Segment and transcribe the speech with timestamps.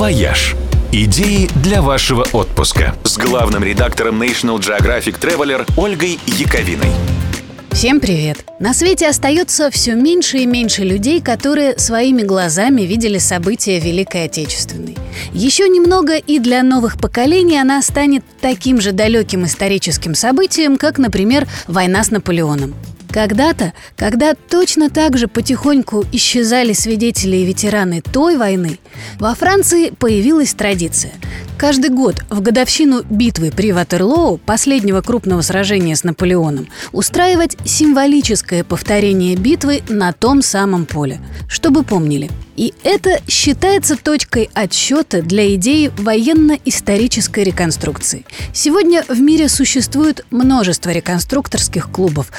[0.00, 0.56] «Вояж».
[0.92, 6.88] Идеи для вашего отпуска с главным редактором National Geographic Traveler Ольгой Яковиной.
[7.72, 8.46] Всем привет!
[8.58, 14.96] На свете остается все меньше и меньше людей, которые своими глазами видели события Великой Отечественной.
[15.34, 21.46] Еще немного и для новых поколений она станет таким же далеким историческим событием, как, например,
[21.68, 22.74] война с Наполеоном.
[23.12, 28.78] Когда-то, когда точно так же потихоньку исчезали свидетели и ветераны той войны,
[29.18, 31.12] во Франции появилась традиция.
[31.58, 39.36] Каждый год в годовщину битвы при Ватерлоу, последнего крупного сражения с Наполеоном, устраивать символическое повторение
[39.36, 42.30] битвы на том самом поле, чтобы помнили–
[42.60, 48.26] и это считается точкой отсчета для идеи военно-исторической реконструкции.
[48.52, 52.30] Сегодня в мире существует множество реконструкторских клубов,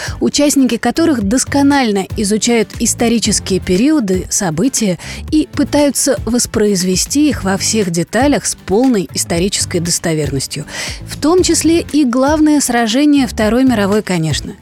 [0.61, 4.99] участники которых досконально изучают исторические периоды, события
[5.31, 10.65] и пытаются воспроизвести их во всех деталях с полной исторической достоверностью.
[11.07, 14.53] В том числе и главное сражение Второй мировой, конечно.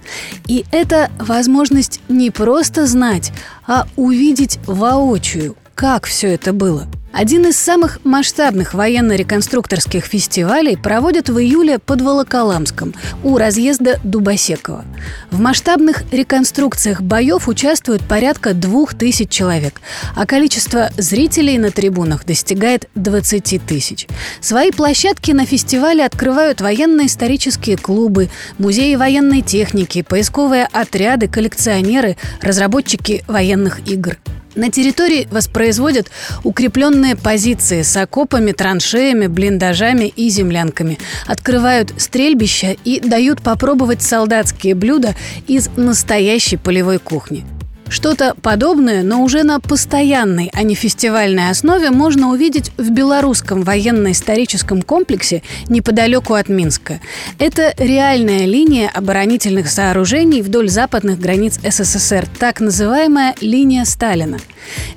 [0.47, 3.31] И это возможность не просто знать,
[3.67, 11.39] а увидеть воочию, как все это было– один из самых масштабных военно-реконструкторских фестивалей проводят в
[11.39, 12.93] июле под Волоколамском
[13.23, 14.85] у разъезда Дубосекова.
[15.31, 19.81] В масштабных реконструкциях боев участвуют порядка двух тысяч человек,
[20.15, 24.07] а количество зрителей на трибунах достигает 20 тысяч.
[24.39, 33.87] Свои площадки на фестивале открывают военно-исторические клубы, музеи военной техники, поисковые отряды, коллекционеры, разработчики военных
[33.87, 34.17] игр.
[34.59, 36.11] На территории воспроизводят
[36.43, 40.99] укрепленные позиции с окопами, траншеями, блиндажами и землянками.
[41.25, 45.15] Открывают стрельбища и дают попробовать солдатские блюда
[45.47, 47.45] из настоящей полевой кухни.
[47.89, 54.83] Что-то подобное, но уже на постоянной, а не фестивальной основе можно увидеть в белорусском военно-историческом
[54.83, 56.99] комплексе неподалеку от Минска.
[57.39, 64.37] Это реальная линия оборонительных сооружений вдоль западных границ СССР, так называемая линия Сталина.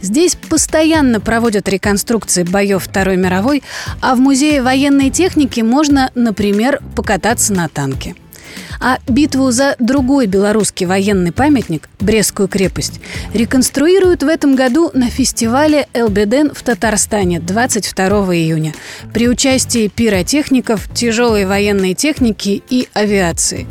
[0.03, 3.63] Здесь постоянно проводят реконструкции боев Второй мировой,
[4.01, 8.15] а в Музее военной техники можно, например, покататься на танке.
[8.81, 13.01] А битву за другой белорусский военный памятник– Брестскую крепость–
[13.35, 18.75] реконструируют в этом году на фестивале «Элбеден» в Татарстане 22 июня.
[19.15, 23.67] При участии пиротехников, тяжелой военной техники и авиации.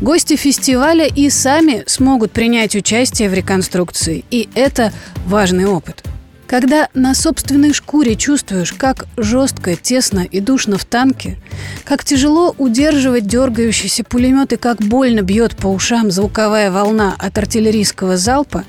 [0.00, 4.92] Гости фестиваля и сами смогут принять участие в реконструкции, и это
[5.26, 6.02] важный опыт–
[6.46, 11.36] когда на собственной шкуре чувствуешь, как жестко, тесно и душно в танке,
[11.84, 18.16] как тяжело удерживать дергающийся пулемет и как больно бьет по ушам звуковая волна от артиллерийского
[18.16, 18.64] залпа,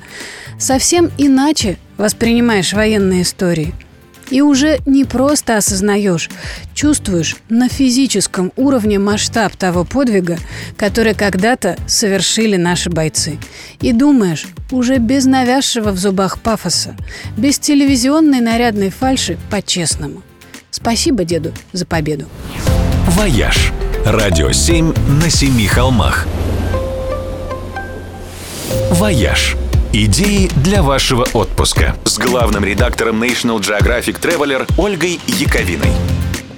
[0.58, 3.74] совсем иначе воспринимаешь военные истории–
[4.30, 6.28] и уже не просто осознаешь,
[6.74, 10.38] чувствуешь на физическом уровне масштаб того подвига,
[10.76, 13.38] который когда-то совершили наши бойцы.
[13.80, 16.96] И думаешь, уже без навязшего в зубах пафоса,
[17.36, 20.22] без телевизионной нарядной фальши по-честному.
[20.70, 22.26] Спасибо деду за победу.
[23.08, 23.72] «Вояж»–
[24.04, 26.26] радио 7 на семи холмах.
[28.90, 29.56] «Вояж»–
[29.90, 35.88] Идеи для вашего отпуска с главным редактором National Geographic Traveler Ольгой Яковиной.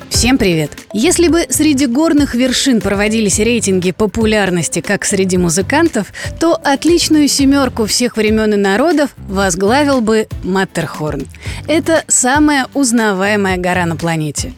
[0.08, 0.72] Всем привет!
[0.92, 6.08] Если бы среди горных вершин проводились рейтинги популярности, как среди музыкантов,
[6.40, 11.28] то отличную семерку всех времен и народов возглавил бы Маттерхорн.
[11.68, 14.54] Это самая узнаваемая гора на планете.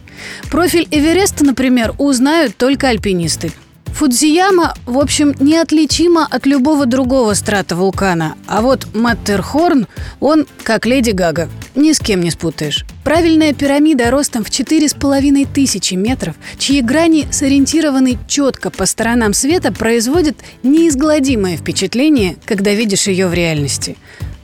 [0.50, 3.52] Профиль Эвереста, например, узнают только альпинисты.
[3.92, 8.34] Фудзияма, в общем, неотличима от любого другого страта вулкана.
[8.46, 9.86] А вот Маттерхорн,
[10.18, 11.48] он как Леди Гага.
[11.74, 12.84] Ни с кем не спутаешь.
[13.04, 19.34] Правильная пирамида ростом в четыре с половиной тысячи метров, чьи грани сориентированы четко по сторонам
[19.34, 23.96] света, производит неизгладимое впечатление, когда видишь ее в реальности.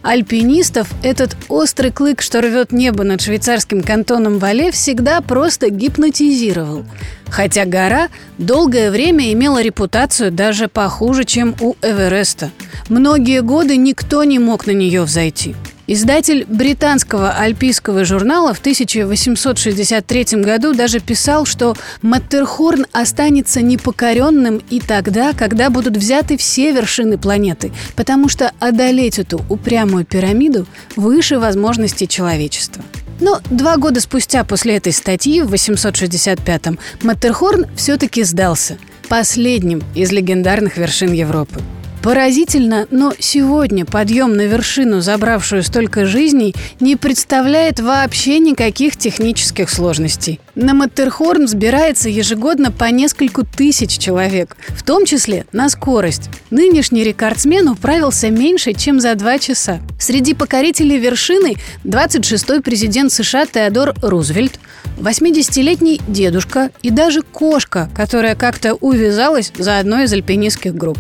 [0.09, 6.87] Альпинистов этот острый клык, что рвет небо над швейцарским кантоном Вале, всегда просто гипнотизировал.
[7.29, 8.09] Хотя гора
[8.39, 12.51] долгое время имела репутацию даже похуже, чем у Эвереста.
[12.89, 15.55] Многие годы никто не мог на нее взойти.
[15.91, 25.33] Издатель британского альпийского журнала в 1863 году даже писал, что Маттерхорн останется непокоренным и тогда,
[25.33, 32.85] когда будут взяты все вершины планеты, потому что одолеть эту упрямую пирамиду выше возможностей человечества.
[33.19, 38.77] Но два года спустя после этой статьи в 865-м Маттерхорн все-таки сдался,
[39.09, 41.63] последним из легендарных вершин Европы.
[42.03, 50.41] Поразительно, но сегодня подъем на вершину, забравшую столько жизней, не представляет вообще никаких технических сложностей.
[50.55, 56.31] На Маттерхорн взбирается ежегодно по нескольку тысяч человек, в том числе на скорость.
[56.51, 59.81] Нынешний рекордсмен управился меньше, чем за два часа.
[59.99, 64.61] Среди покорителей вершины 26-й президент США Теодор Рузвельт,
[64.99, 70.99] 80-летний дедушка и даже кошка, которая как-то увязалась за одной из альпинистских групп.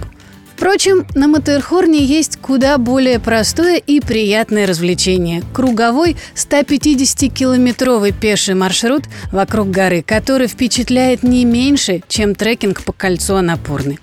[0.58, 9.70] Впрочем, на Матерхорне есть куда более простое и приятное развлечение– круговой 150-километровый пеший маршрут вокруг
[9.70, 14.00] горы, который впечатляет не меньше, чем трекинг по кольцу Анапурны.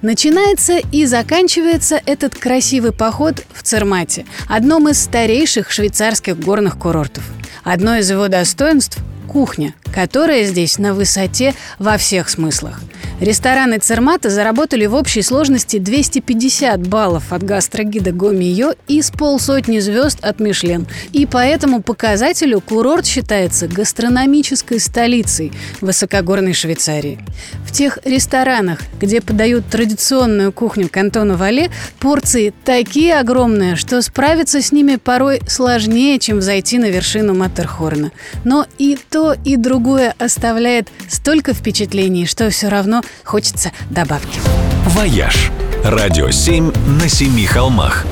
[0.00, 7.24] Начинается и заканчивается этот красивый поход в Цермате, одном из старейших швейцарских горных курортов.
[7.64, 8.96] Одно из его достоинств–
[9.28, 12.80] кухня, которая здесь на высоте во всех смыслах–
[13.20, 20.20] Рестораны Цермата заработали в общей сложности 250 баллов от гастрогида Гомио и с полсотни звезд
[20.22, 20.86] от Мишлен.
[21.12, 27.18] И по этому показателю курорт считается гастрономической столицей высокогорной Швейцарии.
[27.68, 31.70] В тех ресторанах, где подают традиционную кухню кантона Вале,
[32.00, 38.10] порции такие огромные, что справиться с ними порой сложнее, чем зайти на вершину Маттерхорна.
[38.42, 44.40] Но и то, и другое оставляет столько впечатлений, что все равно хочется добавки.
[44.86, 45.50] «Вояж»–
[45.84, 46.72] радио 7
[47.02, 48.06] на семи холмах.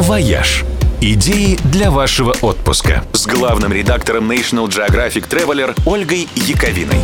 [0.00, 0.64] «Вояж»–
[1.02, 7.00] идеи для вашего отпуска с главным редактором National Geographic Traveler Ольгой Яковиной.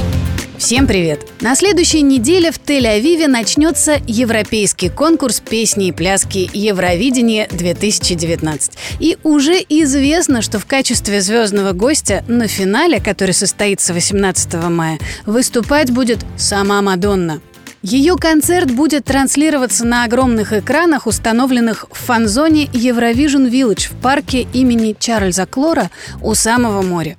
[0.56, 1.26] Всем привет!
[1.40, 8.70] На следующей неделе в Тель-Авиве начнется европейский конкурс песни и пляски Евровидение-2019.
[9.00, 15.90] И уже известно, что в качестве звездного гостя на финале, который состоится 18 мая, выступать
[15.90, 17.40] будет сама Мадонна.
[17.82, 24.96] Ее концерт будет транслироваться на огромных экранах, установленных в фан-зоне Eurovision Village в парке имени
[24.98, 25.88] Чарльза Клора
[26.20, 27.16] у самого моря.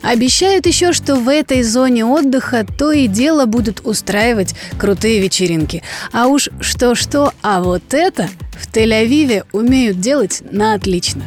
[0.00, 5.82] Обещают еще, что в этой зоне отдыха то и дело будут устраивать крутые вечеринки.
[6.12, 11.24] А уж что-что, а вот это в Тель-Авиве умеют делать на отлично.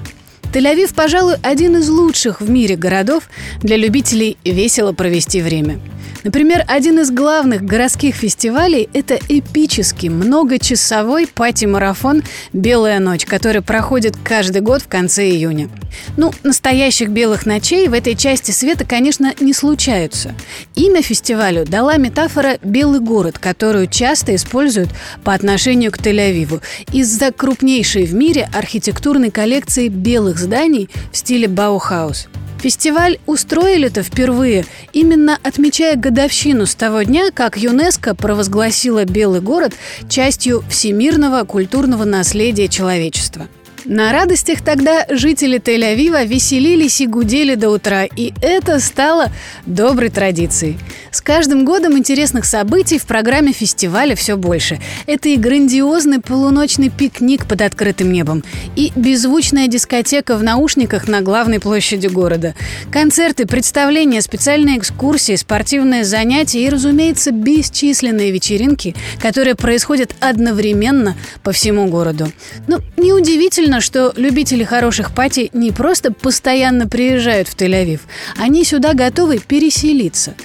[0.54, 3.30] Тель-Авив, пожалуй, один из лучших в мире городов
[3.62, 5.80] для любителей весело провести время–
[6.24, 12.22] Например, один из главных городских фестивалей– это эпический многочасовой пати-марафон
[12.54, 15.70] «Белая ночь», который проходит каждый год в конце июня.
[16.18, 20.34] Ну, настоящих белых ночей в этой части света, конечно, не случаются.
[20.76, 24.90] Имя фестивалю дала метафора «белый город», которую часто используют
[25.24, 26.62] по отношению к Тель-Авиву
[26.94, 32.28] из-за крупнейшей в мире архитектурной коллекции белых зданий в стиле Баухаус–
[32.62, 39.74] Фестиваль устроили-то впервые, именно отмечая годовщину с того дня, как ЮНЕСКО провозгласила Белый город
[40.08, 43.48] частью всемирного культурного наследия человечества–
[43.86, 49.32] на радостях тогда жители Тель-Авива веселились и гудели до утра, и это стало
[49.66, 50.78] доброй традицией.
[51.12, 54.80] С каждым годом интересных событий в программе фестиваля все больше.
[55.08, 58.44] Это и грандиозный полуночный пикник под открытым небом,
[58.76, 62.56] и беззвучная дискотека в наушниках на главной площади города,
[62.92, 71.88] концерты, представления, специальные экскурсии, спортивные занятия и, разумеется, бесчисленные вечеринки, которые происходят одновременно по всему
[71.88, 72.32] городу.
[72.68, 78.00] Ну, неудивительно, Удивительно, что любители хороших пати не просто постоянно приезжают в Тель-Авив,
[78.38, 80.36] они сюда готовы переселиться.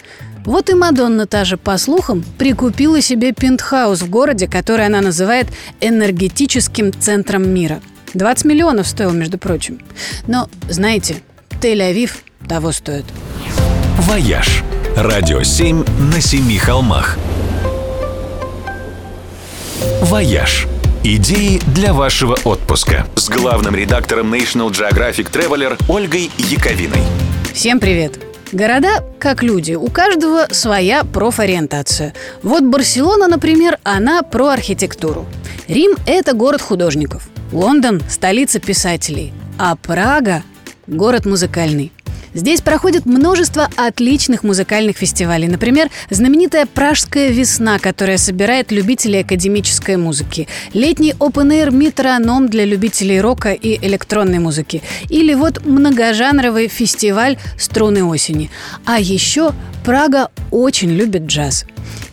[0.47, 5.49] Вот и Мадонна та же, по слухам, прикупила себе пентхаус в городе, который она называет
[5.81, 7.81] энергетическим центром мира.
[8.15, 9.81] 20 миллионов стоил, между прочим.
[10.29, 11.17] Но, знаете,
[11.61, 12.13] Тель-Авив
[12.49, 13.05] того стоит.
[13.99, 14.63] «Вояж»–
[14.97, 17.19] радио 7 на семи холмах.
[20.01, 20.67] «Вояж»
[21.03, 27.03] Идеи для вашего отпуска с главным редактором National Geographic Traveler Ольгой Яковиной.
[27.53, 28.36] Всем привет!
[28.53, 32.15] Города как люди, у каждого своя профориентация.
[32.43, 35.27] Вот Барселона, например, она про архитектуру.
[35.67, 37.29] Рим– это город художников.
[37.51, 39.33] Лондон– столица писателей.
[39.59, 40.43] А Прага–
[40.87, 41.93] город музыкальный.
[42.37, 45.49] Здесь проходит множество отличных музыкальных фестивалей.
[45.49, 50.47] Например, знаменитая «Пражская весна», которая собирает любителей академической музыки.
[50.75, 54.83] Летний open-air «Метроном» для любителей рока и электронной музыки.
[55.09, 58.51] Или вот многожанровый фестиваль «Струны осени».
[58.85, 61.65] А еще Прага очень любит джаз.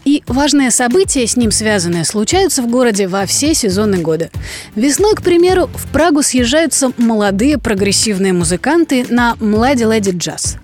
[0.06, 4.30] И важные события, с ним связанные, случаются в городе во все сезоны года.
[4.76, 10.58] Весной, к примеру, в Прагу съезжаются молодые прогрессивные музыканты на «Млади Леди Джаз».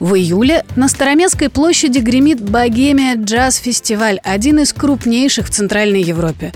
[0.00, 6.52] В июле на Староместской площади гремит Богемия джаз-фестиваль, один из крупнейших в Центральной Европе.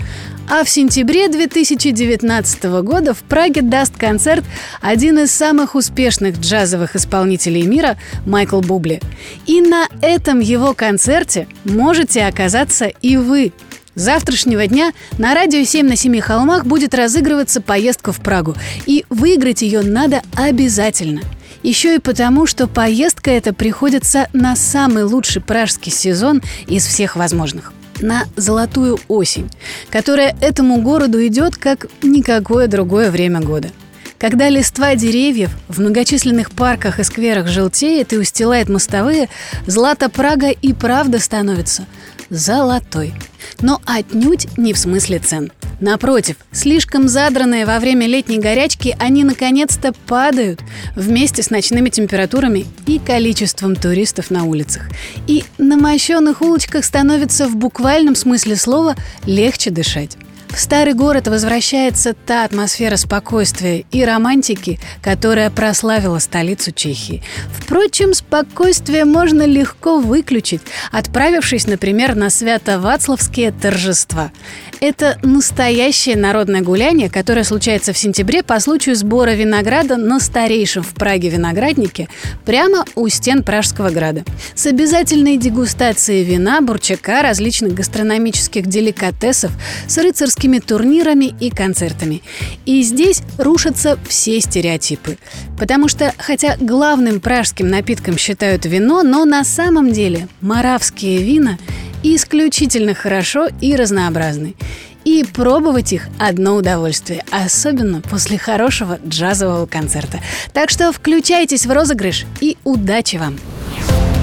[0.49, 4.45] А в сентябре 2019 года в Праге даст концерт
[4.81, 9.01] один из самых успешных джазовых исполнителей мира Майкл Бубли.
[9.45, 13.51] И на этом его концерте можете оказаться и вы.
[13.95, 18.55] С завтрашнего дня на радио 7 на семи холмах будет разыгрываться поездка в Прагу.
[18.85, 21.21] И выиграть ее надо обязательно–
[21.63, 27.73] еще и потому, что поездка эта приходится на самый лучший пражский сезон из всех возможных
[28.01, 29.49] на золотую осень,
[29.89, 33.69] которая этому городу идет как никакое другое время года.
[34.17, 39.29] Когда листва деревьев в многочисленных парках и скверах желтеет и устилает мостовые,
[39.67, 41.85] Злата Прага и правда становится
[42.29, 43.13] золотой.
[43.61, 45.51] Но отнюдь не в смысле цен–
[45.83, 50.61] Напротив, слишком задранные во время летней горячки, они наконец-то падают
[50.95, 54.83] вместе с ночными температурами и количеством туристов на улицах.
[55.27, 60.15] И на мощенных улочках становится в буквальном смысле слова легче дышать.
[60.53, 67.23] В старый город возвращается та атмосфера спокойствия и романтики, которая прославила столицу Чехии.
[67.57, 74.31] Впрочем, спокойствие можно легко выключить, отправившись, например, на свято-вацлавские торжества.
[74.79, 80.93] Это настоящее народное гуляние, которое случается в сентябре по случаю сбора винограда на старейшем в
[80.93, 82.09] Праге винограднике
[82.45, 84.23] прямо у стен Пражского града.
[84.53, 89.51] С обязательной дегустацией вина, бурчака, различных гастрономических деликатесов,
[89.87, 89.97] с
[90.43, 92.21] рыцарскими турнирами и концертами.
[92.65, 95.17] И здесь рушатся все стереотипы.
[95.57, 101.57] Потому что, хотя главным пражским напитком считают вино, но на самом деле маравские вина–
[102.03, 104.55] исключительно хорошо и разнообразны.
[105.05, 110.19] И пробовать их одно удовольствие, особенно после хорошего джазового концерта.
[110.51, 113.37] Так что включайтесь в розыгрыш и удачи вам!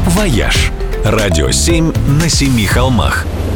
[0.08, 0.70] «Вояж»–
[1.04, 3.26] радио 7 на семи холмах–